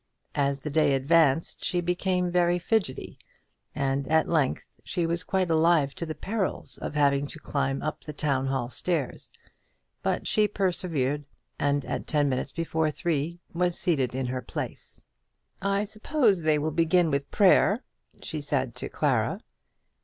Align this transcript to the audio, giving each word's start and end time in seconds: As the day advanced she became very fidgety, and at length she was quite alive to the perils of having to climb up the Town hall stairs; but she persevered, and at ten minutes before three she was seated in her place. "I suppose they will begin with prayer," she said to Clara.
As 0.33 0.61
the 0.61 0.71
day 0.71 0.95
advanced 0.95 1.63
she 1.63 1.79
became 1.79 2.31
very 2.31 2.57
fidgety, 2.57 3.19
and 3.75 4.07
at 4.07 4.27
length 4.27 4.65
she 4.83 5.05
was 5.05 5.23
quite 5.23 5.51
alive 5.51 5.93
to 5.93 6.07
the 6.07 6.15
perils 6.15 6.79
of 6.79 6.95
having 6.95 7.27
to 7.27 7.37
climb 7.39 7.83
up 7.83 8.01
the 8.03 8.11
Town 8.11 8.47
hall 8.47 8.67
stairs; 8.67 9.29
but 10.01 10.25
she 10.25 10.47
persevered, 10.47 11.25
and 11.59 11.85
at 11.85 12.07
ten 12.07 12.27
minutes 12.29 12.51
before 12.51 12.89
three 12.89 13.41
she 13.51 13.57
was 13.59 13.77
seated 13.77 14.15
in 14.15 14.25
her 14.25 14.41
place. 14.41 15.05
"I 15.61 15.83
suppose 15.83 16.41
they 16.41 16.57
will 16.57 16.71
begin 16.71 17.11
with 17.11 17.29
prayer," 17.29 17.83
she 18.23 18.41
said 18.41 18.73
to 18.77 18.89
Clara. 18.89 19.39